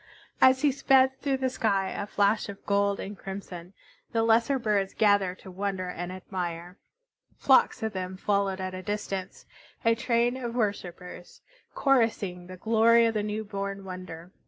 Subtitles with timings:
[0.41, 3.73] As he sped, through the sky, a flash of gold and crimson,
[4.13, 6.79] the lesser birds gathered to wonder and admire.
[7.37, 9.45] Flocks of them followed at a distance,
[9.85, 11.41] a train of worshipers,
[11.75, 14.31] chorusing the glory of the new born wonder.